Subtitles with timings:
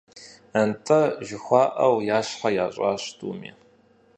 [0.69, 3.51] «НтӀэ», жыхуаӀэу, я щхьэр ящӀащ тӀуми.